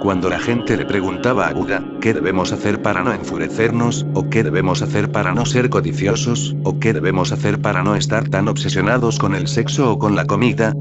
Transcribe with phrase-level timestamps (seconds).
[0.00, 4.06] Cuando la gente le preguntaba a Buda, ¿qué debemos hacer para no enfurecernos?
[4.14, 6.54] ¿O qué debemos hacer para no ser codiciosos?
[6.62, 10.24] ¿O qué debemos hacer para no estar tan obsesionados con el sexo o con la
[10.24, 10.72] comida?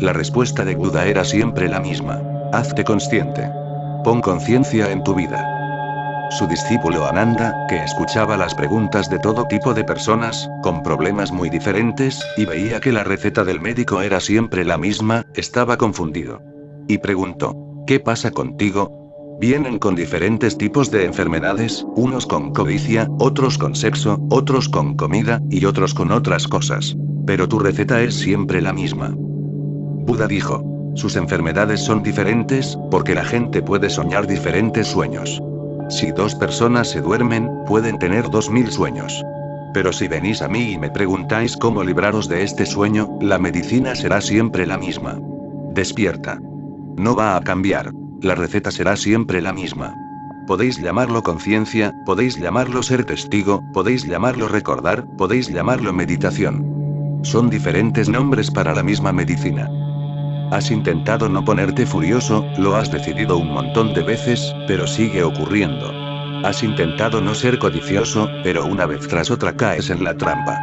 [0.00, 2.20] La respuesta de Buda era siempre la misma.
[2.52, 3.48] Hazte consciente.
[4.02, 5.50] Pon conciencia en tu vida.
[6.30, 11.48] Su discípulo Ananda, que escuchaba las preguntas de todo tipo de personas, con problemas muy
[11.48, 16.42] diferentes, y veía que la receta del médico era siempre la misma, estaba confundido.
[16.88, 19.36] Y preguntó, ¿qué pasa contigo?
[19.40, 25.42] Vienen con diferentes tipos de enfermedades, unos con codicia, otros con sexo, otros con comida,
[25.50, 26.96] y otros con otras cosas.
[27.26, 29.12] Pero tu receta es siempre la misma.
[29.14, 30.62] Buda dijo,
[30.94, 35.42] sus enfermedades son diferentes, porque la gente puede soñar diferentes sueños.
[35.88, 39.22] Si dos personas se duermen, pueden tener dos mil sueños.
[39.74, 43.96] Pero si venís a mí y me preguntáis cómo libraros de este sueño, la medicina
[43.96, 45.18] será siempre la misma.
[45.72, 46.40] Despierta.
[46.96, 47.92] No va a cambiar.
[48.22, 49.94] La receta será siempre la misma.
[50.46, 57.20] Podéis llamarlo conciencia, podéis llamarlo ser testigo, podéis llamarlo recordar, podéis llamarlo meditación.
[57.22, 59.68] Son diferentes nombres para la misma medicina.
[60.52, 65.90] Has intentado no ponerte furioso, lo has decidido un montón de veces, pero sigue ocurriendo.
[66.44, 70.60] Has intentado no ser codicioso, pero una vez tras otra caes en la trampa.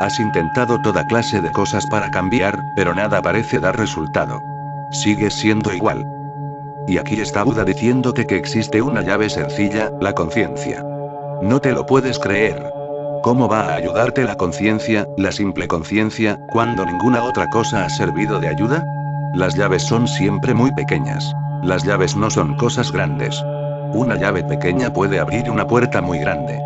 [0.00, 4.53] Has intentado toda clase de cosas para cambiar, pero nada parece dar resultado.
[4.94, 6.06] Sigues siendo igual.
[6.86, 10.84] Y aquí está Buda diciéndote que existe una llave sencilla, la conciencia.
[11.42, 12.70] No te lo puedes creer.
[13.22, 18.38] ¿Cómo va a ayudarte la conciencia, la simple conciencia, cuando ninguna otra cosa ha servido
[18.38, 18.84] de ayuda?
[19.34, 21.34] Las llaves son siempre muy pequeñas.
[21.64, 23.42] Las llaves no son cosas grandes.
[23.94, 26.56] Una llave pequeña puede abrir una puerta muy grande.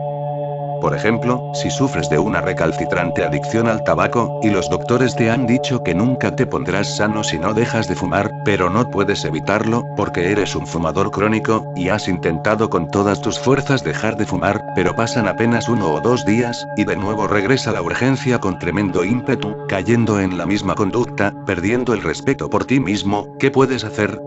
[0.81, 5.47] Por ejemplo, si sufres de una recalcitrante adicción al tabaco, y los doctores te han
[5.47, 9.85] dicho que nunca te pondrás sano si no dejas de fumar, pero no puedes evitarlo,
[9.97, 14.63] porque eres un fumador crónico, y has intentado con todas tus fuerzas dejar de fumar,
[14.75, 19.05] pero pasan apenas uno o dos días, y de nuevo regresa la urgencia con tremendo
[19.05, 24.21] ímpetu, cayendo en la misma conducta, perdiendo el respeto por ti mismo, ¿qué puedes hacer?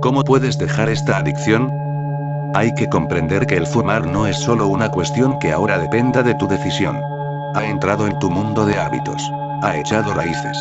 [0.00, 1.87] ¿Cómo puedes dejar esta adicción?
[2.54, 6.34] Hay que comprender que el fumar no es solo una cuestión que ahora dependa de
[6.34, 6.98] tu decisión.
[7.54, 9.22] Ha entrado en tu mundo de hábitos.
[9.62, 10.56] Ha echado raíces.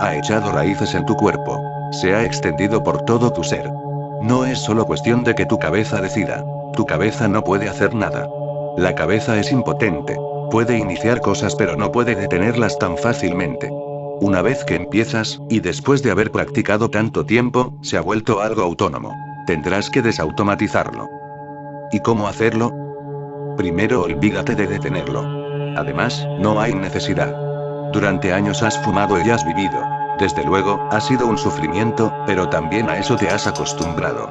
[0.00, 1.62] Ha echado raíces en tu cuerpo.
[1.92, 3.70] Se ha extendido por todo tu ser.
[4.22, 6.44] No es solo cuestión de que tu cabeza decida.
[6.74, 8.28] Tu cabeza no puede hacer nada.
[8.76, 10.16] La cabeza es impotente.
[10.50, 13.70] Puede iniciar cosas pero no puede detenerlas tan fácilmente.
[14.20, 18.62] Una vez que empiezas, y después de haber practicado tanto tiempo, se ha vuelto algo
[18.62, 19.14] autónomo.
[19.46, 21.19] Tendrás que desautomatizarlo.
[21.92, 22.72] ¿Y cómo hacerlo?
[23.56, 25.22] Primero olvídate de detenerlo.
[25.76, 27.34] Además, no hay necesidad.
[27.92, 29.82] Durante años has fumado y has vivido.
[30.18, 34.28] Desde luego, ha sido un sufrimiento, pero también a eso te has acostumbrado.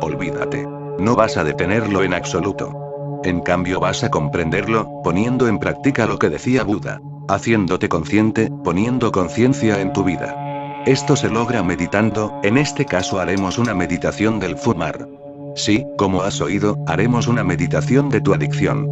[0.00, 0.66] Olvídate.
[0.98, 3.20] No vas a detenerlo en absoluto.
[3.24, 7.00] En cambio vas a comprenderlo, poniendo en práctica lo que decía Buda.
[7.28, 10.82] Haciéndote consciente, poniendo conciencia en tu vida.
[10.86, 15.06] Esto se logra meditando, en este caso haremos una meditación del fumar.
[15.54, 18.86] Sí, como has oído, haremos una meditación de tu adicción.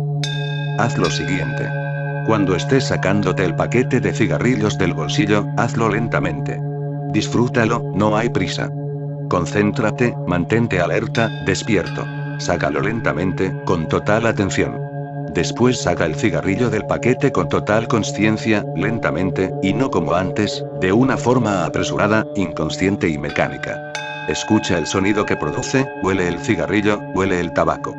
[0.78, 1.68] Haz lo siguiente.
[2.26, 6.60] Cuando estés sacándote el paquete de cigarrillos del bolsillo, hazlo lentamente.
[7.12, 8.70] Disfrútalo, no hay prisa.
[9.28, 12.04] Concéntrate, mantente alerta, despierto.
[12.38, 14.78] Sácalo lentamente, con total atención.
[15.34, 20.92] Después saca el cigarrillo del paquete con total conciencia, lentamente, y no como antes, de
[20.92, 23.89] una forma apresurada, inconsciente y mecánica.
[24.30, 27.96] Escucha el sonido que produce, huele el cigarrillo, huele el tabaco.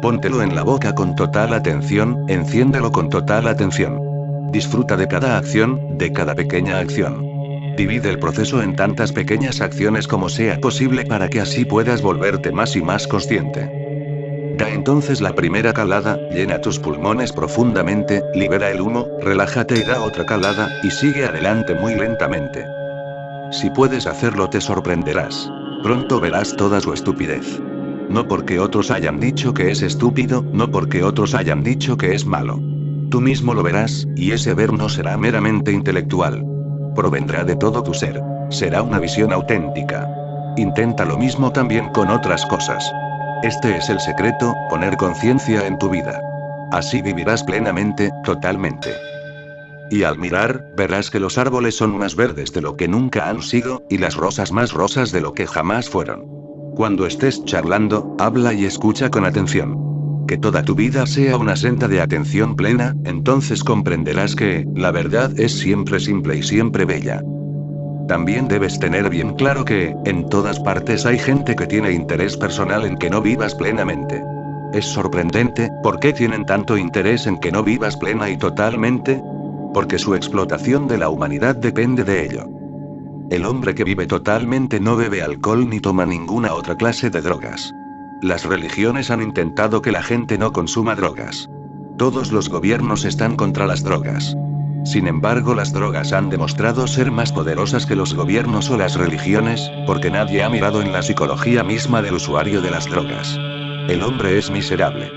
[0.00, 4.00] Póntelo en la boca con total atención, enciéndelo con total atención.
[4.50, 7.22] Disfruta de cada acción, de cada pequeña acción.
[7.76, 12.50] Divide el proceso en tantas pequeñas acciones como sea posible para que así puedas volverte
[12.50, 14.54] más y más consciente.
[14.56, 20.00] Da entonces la primera calada, llena tus pulmones profundamente, libera el humo, relájate y da
[20.00, 22.64] otra calada, y sigue adelante muy lentamente.
[23.50, 25.50] Si puedes hacerlo te sorprenderás.
[25.84, 27.60] Pronto verás toda su estupidez.
[28.08, 32.24] No porque otros hayan dicho que es estúpido, no porque otros hayan dicho que es
[32.24, 32.58] malo.
[33.10, 36.42] Tú mismo lo verás, y ese ver no será meramente intelectual.
[36.94, 38.18] Provendrá de todo tu ser.
[38.48, 40.08] Será una visión auténtica.
[40.56, 42.90] Intenta lo mismo también con otras cosas.
[43.42, 46.18] Este es el secreto, poner conciencia en tu vida.
[46.72, 48.88] Así vivirás plenamente, totalmente.
[49.90, 53.42] Y al mirar, verás que los árboles son más verdes de lo que nunca han
[53.42, 56.24] sido, y las rosas más rosas de lo que jamás fueron.
[56.74, 60.26] Cuando estés charlando, habla y escucha con atención.
[60.26, 65.38] Que toda tu vida sea una senda de atención plena, entonces comprenderás que, la verdad
[65.38, 67.22] es siempre simple y siempre bella.
[68.08, 72.84] También debes tener bien claro que, en todas partes hay gente que tiene interés personal
[72.84, 74.22] en que no vivas plenamente.
[74.72, 79.22] Es sorprendente, ¿por qué tienen tanto interés en que no vivas plena y totalmente?
[79.74, 82.48] Porque su explotación de la humanidad depende de ello.
[83.30, 87.74] El hombre que vive totalmente no bebe alcohol ni toma ninguna otra clase de drogas.
[88.22, 91.50] Las religiones han intentado que la gente no consuma drogas.
[91.98, 94.36] Todos los gobiernos están contra las drogas.
[94.84, 99.70] Sin embargo, las drogas han demostrado ser más poderosas que los gobiernos o las religiones,
[99.86, 103.36] porque nadie ha mirado en la psicología misma del usuario de las drogas.
[103.88, 105.10] El hombre es miserable.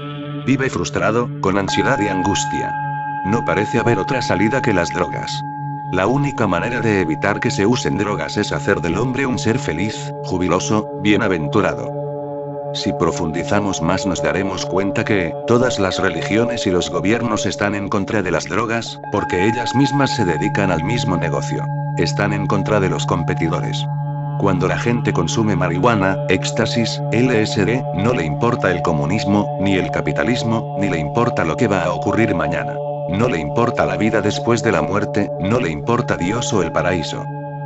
[0.46, 2.87] Vive frustrado, con ansiedad y angustia.
[3.28, 5.44] No parece haber otra salida que las drogas.
[5.92, 9.60] La única manera de evitar que se usen drogas es hacer del hombre un ser
[9.60, 11.92] feliz, jubiloso, bienaventurado.
[12.74, 17.90] Si profundizamos más nos daremos cuenta que, todas las religiones y los gobiernos están en
[17.90, 21.66] contra de las drogas, porque ellas mismas se dedican al mismo negocio.
[21.98, 23.86] Están en contra de los competidores.
[24.40, 30.78] Cuando la gente consume marihuana, éxtasis, LSD, no le importa el comunismo, ni el capitalismo,
[30.80, 32.74] ni le importa lo que va a ocurrir mañana.
[33.10, 36.72] No le importa la vida después de la muerte, no le importa Dios o el
[36.72, 37.24] paraíso.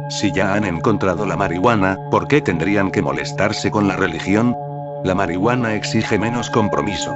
[0.09, 4.55] Si ya han encontrado la marihuana, ¿por qué tendrían que molestarse con la religión?
[5.03, 7.15] La marihuana exige menos compromiso.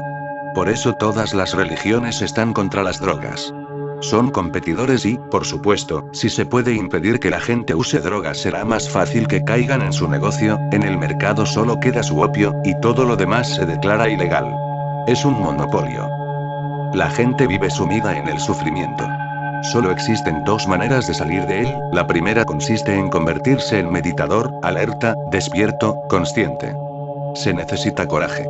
[0.56, 3.54] Por eso todas las religiones están contra las drogas.
[4.02, 8.66] Son competidores y, por supuesto, si se puede impedir que la gente use drogas será
[8.66, 12.80] más fácil que caigan en su negocio, en el mercado solo queda su opio, y
[12.80, 14.52] todo lo demás se declara ilegal.
[15.08, 16.25] Es un monopolio.
[16.96, 19.06] La gente vive sumida en el sufrimiento.
[19.74, 24.50] Solo existen dos maneras de salir de él, la primera consiste en convertirse en meditador,
[24.64, 26.74] alerta, despierto, consciente.
[27.34, 28.48] Se necesita coraje.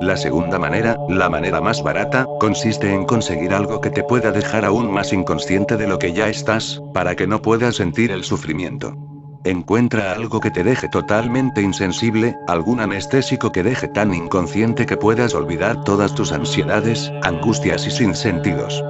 [0.00, 4.64] La segunda manera, la manera más barata, consiste en conseguir algo que te pueda dejar
[4.64, 9.07] aún más inconsciente de lo que ya estás, para que no puedas sentir el sufrimiento.
[9.44, 15.34] Encuentra algo que te deje totalmente insensible, algún anestésico que deje tan inconsciente que puedas
[15.34, 18.82] olvidar todas tus ansiedades, angustias y sinsentidos.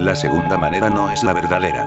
[0.00, 1.86] La segunda manera no es la verdadera.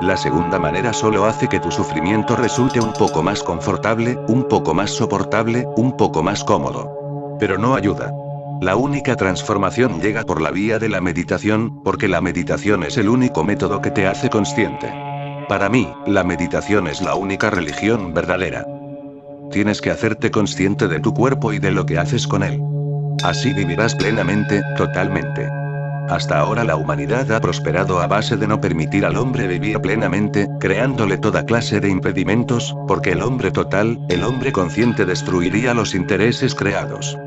[0.00, 4.72] La segunda manera solo hace que tu sufrimiento resulte un poco más confortable, un poco
[4.72, 7.36] más soportable, un poco más cómodo.
[7.40, 8.12] Pero no ayuda.
[8.60, 13.08] La única transformación llega por la vía de la meditación, porque la meditación es el
[13.08, 15.13] único método que te hace consciente.
[15.48, 18.66] Para mí, la meditación es la única religión verdadera.
[19.50, 22.62] Tienes que hacerte consciente de tu cuerpo y de lo que haces con él.
[23.22, 25.46] Así vivirás plenamente, totalmente.
[26.08, 30.48] Hasta ahora la humanidad ha prosperado a base de no permitir al hombre vivir plenamente,
[30.60, 36.54] creándole toda clase de impedimentos, porque el hombre total, el hombre consciente destruiría los intereses
[36.54, 37.18] creados.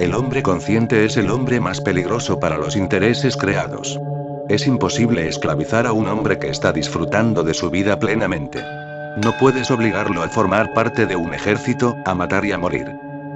[0.00, 3.98] El hombre consciente es el hombre más peligroso para los intereses creados.
[4.48, 8.62] Es imposible esclavizar a un hombre que está disfrutando de su vida plenamente.
[9.16, 12.86] No puedes obligarlo a formar parte de un ejército, a matar y a morir.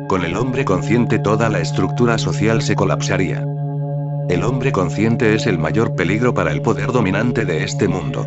[0.07, 3.45] Con el hombre consciente toda la estructura social se colapsaría.
[4.29, 8.25] El hombre consciente es el mayor peligro para el poder dominante de este mundo.